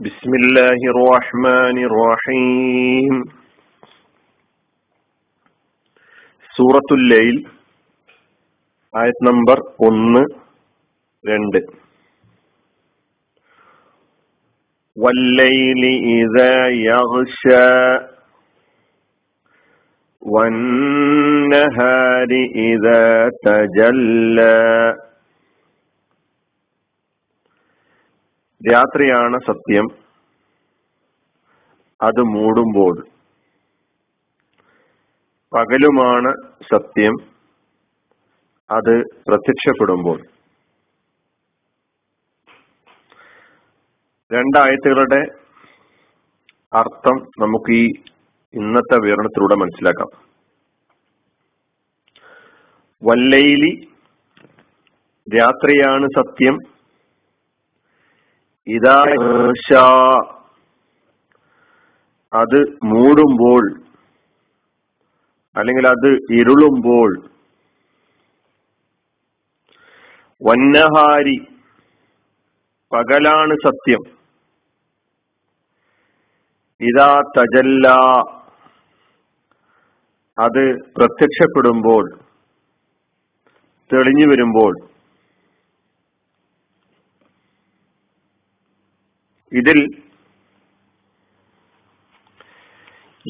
[0.00, 3.14] بسم الله الرحمن الرحيم
[6.54, 7.36] സൂറത്തുൽ ലൈൽ
[8.94, 10.22] ആയത് നമ്പർ ഒന്ന്
[11.24, 11.60] രണ്ട്
[14.96, 15.82] والليل
[16.20, 16.54] إذا
[16.88, 17.74] يغشى
[20.22, 22.30] والنهار
[22.62, 23.04] إذا
[23.46, 24.58] تجلى
[28.71, 29.87] രാത്രിയാണ് സത്യം.
[32.01, 33.07] അത് മൂടുമ്പോൾ.
[35.53, 36.33] പകലുമാണ്
[36.73, 37.13] സത്യം.
[38.71, 40.21] അത് പ്രത്യക്ഷപ്പെടുമ്പോൾ.
[44.33, 45.25] രണ്ടായത്തുകളുടെ
[46.73, 47.87] അർത്ഥം നമുക്ക് ഈ
[48.53, 50.25] ഇന്നത്തെ വിവരണത്തിലൂടെ മനസ്സിലാക്കാം.
[53.03, 53.87] വല്ലയിലി
[55.37, 56.74] രാത്രിയാണ് സത്യം.
[58.67, 59.03] ഇതാ
[62.33, 63.63] അത് മൂടുമ്പോൾ
[65.55, 67.11] അല്ലെങ്കിൽ അത് ഇരുളുമ്പോൾ.
[70.41, 71.37] വന്നഹാരി
[72.91, 74.01] പകലാണ് സത്യം.
[76.81, 77.87] ഇതാ തജല്ല.
[80.37, 82.05] അത് പ്രത്യക്ഷപ്പെടുമ്പോൾ
[83.93, 84.94] തെളിഞ്ഞു വരുമ്പോൾ.
[89.55, 90.01] ഇതിൽ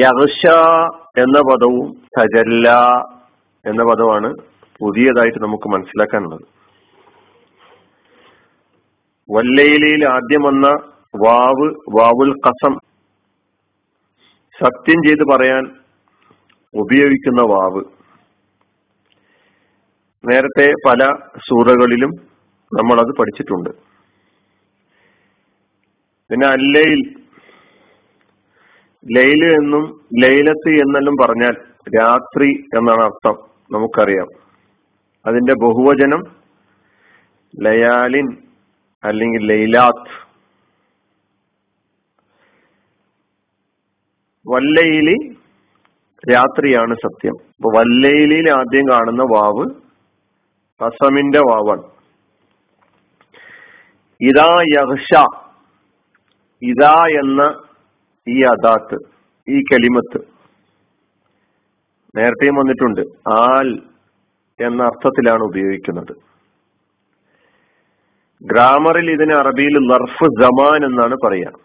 [0.00, 0.46] യഹ്ഷ
[1.18, 2.70] എന്ന പദവും തജല്ല
[3.66, 4.34] എന്ന പദമാണ്
[4.78, 6.40] പുതിയതായിട്ട് നമുക്ക് മനസ്സിലാക്കാനുള്ളത്.
[9.30, 10.68] വല്ലയിലയിൽ ആദ്യം വന്ന
[11.26, 12.74] വാവ് വാവുൽ കസം
[14.60, 15.64] സത്യം ചെയ്ത് പറയാൻ
[16.74, 17.84] ഉപയോഗിക്കുന്ന വാവ്.
[20.30, 21.04] നേരത്തെ പല
[21.36, 22.10] സൂറകളിലും
[22.80, 23.89] നമ്മളത് പഠിച്ചിട്ടുണ്ട്.
[26.30, 27.20] പിന്നെ അല്ലയിൽ
[29.16, 31.56] ലൈൽ എന്നും ലൈലത്ത് എന്നെല്ലാം പറഞ്ഞാൽ
[31.98, 33.36] രാത്രി എന്നാണ് അർത്ഥം
[33.70, 34.26] നമുക്കറിയാം.
[35.26, 36.22] അതിന്റെ ബഹുവചനം
[37.60, 38.36] ലയാലിൻ
[39.04, 40.10] അല്ലെങ്കിൽ ലൈലാത്ത്.
[44.48, 45.36] വല്ലയിലി
[46.32, 47.34] രാത്രിയാണ് സത്യം.
[47.48, 49.70] അപ്പൊ വല്ലയിലിൽ ആദ്യം കാണുന്ന വാവ്
[50.82, 51.82] കസമിന്റെ വാവാണ്.
[54.20, 55.24] ഇതാ യഹ്ഷ
[56.62, 57.42] ഇതാ എന്ന
[58.26, 58.96] ഈ അദാത്ത്
[59.48, 60.18] ഈ കലിമത്ത്
[62.14, 63.02] നേരത്തെയും വന്നിട്ടുണ്ട്.
[63.42, 63.68] ആൽ
[64.58, 66.14] എന്ന അർത്ഥത്തിലാണ് ഉപയോഗിക്കുന്നത്.
[68.42, 71.56] ഗ്രാമറിൽ ഇതിന് അറബിയിൽ ലർഫ് ജമാൻ എന്നാണ് പറയുക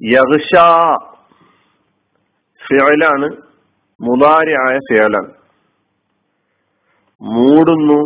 [0.00, 0.52] യഹ്ഷ
[2.60, 3.28] ഫിയലാണ്
[4.00, 5.30] മുതാരിയായ ഫിയലാണ്
[7.22, 8.00] മൂടുന്നു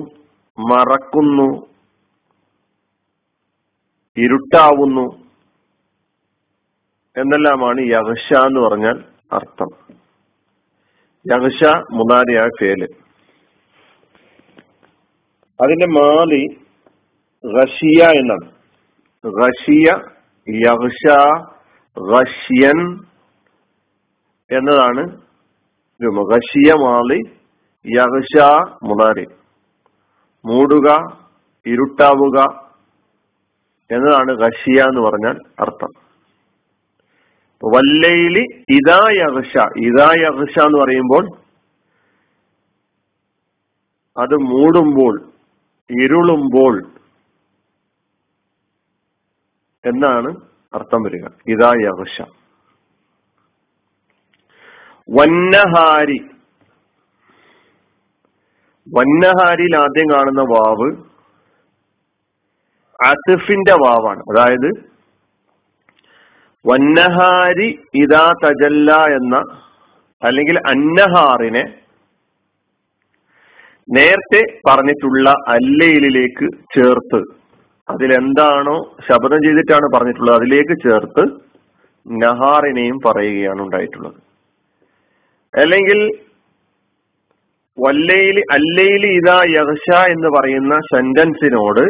[0.59, 1.49] മറക്കുന്നു
[4.17, 5.25] ഇരുട്ടാവുന്നു.
[7.17, 9.95] എന്നെല്ലാമാണ് യഹ്ഷ എന്ന് പറഞ്ഞാൽ അർത്ഥം.
[11.33, 12.85] യഹ്ഷ മുനാരിയായ ഫേൽ.
[15.63, 16.47] അതിന്റെ മാലി
[17.61, 18.51] റഷിയ എന്നാണ്.
[19.27, 19.97] റഷിയ
[20.49, 21.17] യഹ്ഷ
[21.99, 23.05] റഷ്യൻ
[24.51, 25.21] എന്നതാണ്
[26.31, 27.21] റഷിയ മാലി
[27.87, 28.43] യഹ്ഷ
[28.83, 29.27] മുനാരി
[30.45, 31.19] മൂടുക
[31.67, 32.64] ഇരുട്ടാവുക
[33.91, 36.05] എന്നതാണ് റഷ്യ എന്ന് പറഞ്ഞാൽ അർത്ഥം.
[37.65, 41.45] വല്ലയിലി ഇതാ യഹ്ഷ ഇതാ യഹ്ഷ എന്ന് പറയുമ്പോൾ
[44.21, 45.23] അത് മൂടുമ്പോൾ
[45.91, 46.87] ഇരുളുമ്പോൾ
[49.87, 50.37] എന്നാണ്
[50.75, 51.27] അർത്ഥം വരിക.
[51.47, 52.23] ഇതാ യഹ്ഷ
[55.11, 56.19] വന്നഹാരി.
[58.95, 61.14] വന്നഹാരിയിൽ ആദ്യം കാണുന്ന വാവ്
[63.11, 64.23] അസിഫിന്റെ വാവാണ്.
[64.31, 64.71] അതായത്
[66.65, 67.69] വന്നഹാരി
[68.03, 69.37] ഇതാ തജല്ല എന്ന
[70.23, 71.65] അല്ലെങ്കിൽ അന്നഹാറിനെ
[73.89, 77.21] നേരത്തെ പറഞ്ഞിട്ടുള്ള അല്ലയിലേക്ക് ചേർത്ത്
[77.89, 78.77] അതിലെന്താണോ
[79.09, 81.25] ശബ്ദം ചെയ്തിട്ടാണ് പറഞ്ഞിട്ടുള്ളത് അതിലേക്ക് ചേർത്ത്
[82.07, 84.17] നഹാറിനെയും പറയുകയാണ് ഉണ്ടായിട്ടുള്ളത്.
[85.55, 86.01] അല്ലെങ്കിൽ
[87.79, 91.85] വല്ലയിൽ അല്ലയിൽ ഇതാ യഹ്ഷ എന്ന് പറയുന്ന സെന്റൻസിനോട്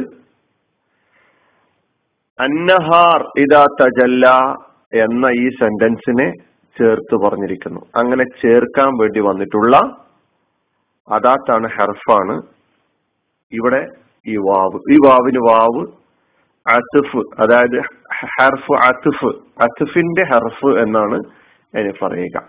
[2.41, 4.29] അന്നഹാർ ഇതാ തജല്ല
[5.03, 6.33] എന്ന ഈ സെന്റൻസിനെ
[6.79, 7.81] ചേർത്ത് പറഞ്ഞിരിക്കുന്നു.
[7.97, 9.77] അങ്ങനെ ചേർക്കാൻ വേണ്ടി വന്നിട്ടുള്ള
[11.09, 12.43] അദാത്താണ് ഹെർഫാണ്.
[13.53, 13.87] ഇവിടെ
[14.27, 14.79] ഈ വാവ്.
[14.93, 15.87] ഈ വാവിന് വാവ്
[16.69, 17.81] അസിഫ് അതായത്
[18.25, 21.19] ഹെർഫ് അസിഫ് അസിഫിന്റെ ഹെർഫ് എന്നാണ്
[21.77, 22.43] അതിന് പറയുക.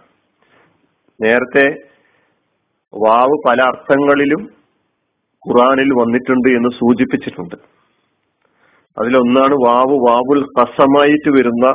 [1.24, 1.66] നേരത്തെ
[2.94, 4.44] വാവ് പല അർത്ഥങ്ങളിലും
[5.48, 7.56] ഖുറാനിൽ വന്നിട്ടുണ്ട് എന്ന് സൂചിപ്പിച്ചിട്ടുണ്ട്.
[8.97, 10.09] അതിലൊന്നാണ് വാവ്.
[10.09, 11.74] വാവുൽ കസമായിട്ട് വരുന്ന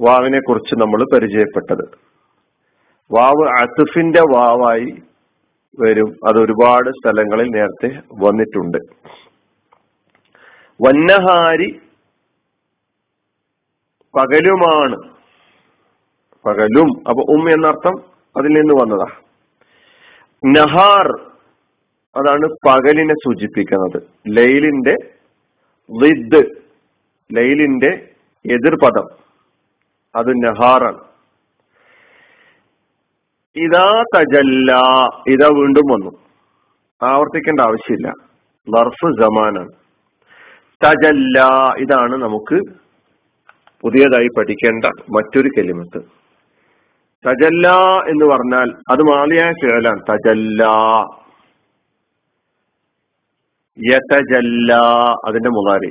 [0.00, 1.98] വാവിനെ കുറിച്ച് നമ്മൾ പരിചയപ്പെട്ടത്.
[3.12, 5.02] വാവ് അസുഫിന്റെ വാവായി
[5.80, 6.16] വരും.
[6.28, 8.78] അത് ഒരുപാട് സ്ഥലങ്ങളിൽ നേരത്തെ വന്നിട്ടുണ്ട്.
[10.82, 11.80] വന്നഹാരി
[14.18, 14.96] പകലുമാണ്.
[16.46, 17.08] പകലും.
[17.08, 18.02] അപ്പൊ ഉം എന്നർത്ഥം
[18.36, 19.06] അതിൽ നിന്ന് വന്നതാ.
[20.46, 21.30] നഹാർ
[22.16, 24.02] അതാണ് പകലിനെ സൂചിപ്പിക്കുന്നത്.
[24.28, 25.19] ലൈലിന്റെ
[25.92, 26.46] ലിദ്
[27.36, 28.08] ലൈലിന്റെ
[28.46, 29.08] എതിർപദം.
[30.14, 30.98] അത് നഹാറാണ്.
[33.56, 34.72] ഇതാ തജല്ല
[35.28, 36.10] ഇതാ വീണ്ടും വന്നു.
[37.02, 38.08] ആവർത്തിക്കേണ്ട ആവശ്യമില്ല.
[38.76, 39.68] ലർഫ് ജമാനാണ്
[40.84, 41.40] തജല്ല
[41.78, 42.60] ഇതാണ് നമുക്ക്
[43.80, 45.98] പുതിയതായി പഠിക്കേണ്ട മറ്റൊരു കെലിമത്ത്.
[47.28, 47.68] തജല്ല
[48.08, 50.00] എന്ന് പറഞ്ഞാൽ അത് മാലിയായ കേളാണ്.
[50.10, 50.64] തജല്ല.
[53.88, 54.72] യതജല്ല
[55.28, 55.90] അതിന്റെ മുതാരി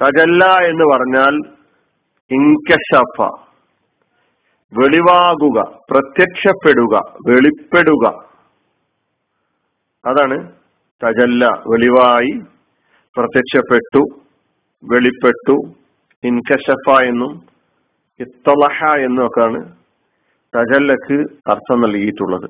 [0.00, 1.34] തജല്ല എന്ന് പറഞ്ഞാൽ
[2.30, 3.18] ഇൻകഷഫ
[4.72, 5.58] വെളിവാകുക
[5.90, 6.94] പ്രത്യക്ഷപ്പെടുക
[7.28, 8.06] വെളിപ്പെടുക.
[10.04, 10.36] അതാണ്
[11.02, 12.32] തജല്ല വെളിവായി
[13.16, 14.02] പ്രത്യക്ഷപ്പെട്ടു
[14.82, 15.56] വെളിപ്പെട്ടു
[16.24, 17.32] ഇൻകഷഫ എന്നും
[18.20, 19.60] ഇത്തലഹ എന്നും ഒക്കെയാണ്
[20.54, 21.16] തജല്ലക്ക്
[21.50, 22.48] അർത്ഥം നൽകിയിട്ടുള്ളത്.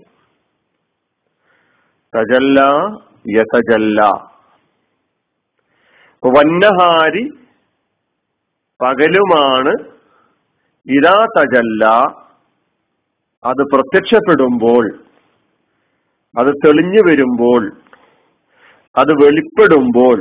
[2.15, 2.61] തജല്ല
[3.37, 4.01] യതജല്ല
[6.23, 7.25] വന്നഹാരി
[8.81, 9.73] പകലുമാണ്
[10.91, 11.85] ഇതാ തജല്ല.
[13.45, 14.85] അത് പ്രത്യക്ഷപ്പെടുമ്പോൾ
[16.39, 17.63] അത് തെളിഞ്ഞു വരുമ്പോൾ
[18.97, 20.19] അത് വെളിപ്പെടുമ്പോൾ.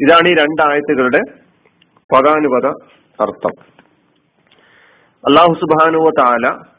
[0.00, 1.20] ഇതാണ് ഈ രണ്ടായത്തുകളുടെ
[2.14, 2.66] പദാനുപത
[3.22, 3.54] അർത്ഥം.
[5.24, 6.77] അള്ളാഹു സുബാനുവ താല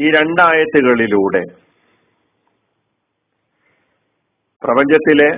[0.00, 1.42] ഈ രണ്ടായത്തുകളിലൂടെ.
[4.62, 5.28] പ്രപഞ്ചത്തിലെ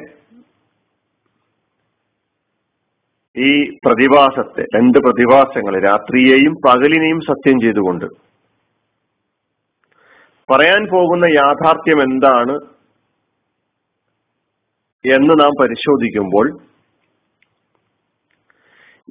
[3.37, 3.51] ഈ
[3.87, 8.07] പ്രതിഭാസത്തെ രണ്ട് പ്രതിഭാസങ്ങൾ രാത്രിയെയും പകലിനെയും സത്യം ചെയ്തുകൊണ്ട്.
[10.49, 12.57] പറയാൻ പോകുന്ന യാഥാർത്ഥ്യം എന്താണ്
[15.05, 16.47] എന്ന് നാം പരിശോധിക്കുമ്പോൾ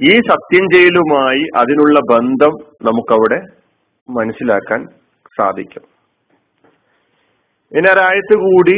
[0.03, 2.53] ഈ സത്യം ചെയ്യലുമായി അതിനുള്ള ബന്ധം
[2.87, 3.39] നമുക്കവിടെ
[4.09, 5.04] മനസ്സിലാക്കാൻ
[5.39, 5.83] സാധിക്കും.
[7.77, 8.77] ഇനി ഒരായത്ത് കൂടി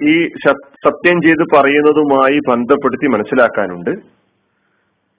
[0.00, 0.14] ഈ
[0.86, 3.92] സത്യം ചെയ്ത് പറയുന്നതുമായി ബന്ധപ്പെടുത്തി മനസ്സിലാക്കാനുണ്ട്.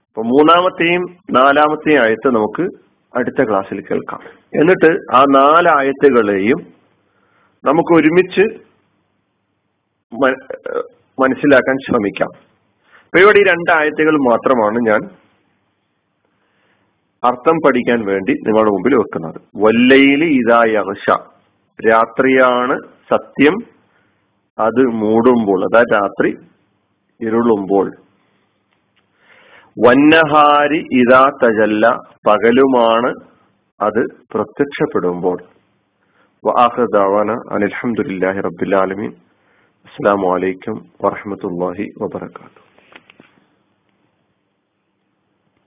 [0.09, 1.03] അപ്പൊ മൂന്നാമത്തെയും
[1.38, 2.65] നാലാമത്തെയും ആയത്ത് നമുക്ക്
[3.13, 4.21] അടുത്ത ക്ലാസ്സിൽ കേൾക്കാം.
[4.59, 6.59] എന്നിട്ട് ആ നാലായത്തുകളെയും
[7.63, 8.45] നമുക്ക് ഒരുമിച്ച്
[11.21, 12.31] മനസ്സിലാക്കാൻ ശ്രമിക്കാം.
[13.06, 15.01] അപ്പൊ ഇവിടെ ഈ രണ്ടായത്തുകൾ മാത്രമാണ് ഞാൻ
[17.24, 19.40] അർത്ഥം പഠിക്കാൻ വേണ്ടി നിങ്ങളുടെ മുമ്പിൽ വെക്കുന്നത്.
[19.64, 21.06] വല്ലയിൽ ഇതായ അർഷ
[21.80, 22.75] രാത്രിയാണ്
[23.12, 23.56] സത്യം
[24.58, 26.31] അത് മൂടുമ്പോൾ അതായത് രാത്രി
[27.22, 27.88] ഇരുളുമ്പോൾ.
[29.78, 31.86] വന്നഹാരി ഇതാ തജല്ല
[32.28, 33.12] പകലുമാണ്
[33.80, 34.02] അത്
[34.34, 35.38] പ്രത്യക്ഷപ്പെടുമ്പോൾ.
[36.44, 39.12] വാഹദാവാന അനിൽഹമുല്ലാഹി റബ്ബുലാലമീൻ
[39.86, 42.62] അസ്സാം വലൈക്കും വാഹമത്തല്ലാഹി വാബർക്കാത്തു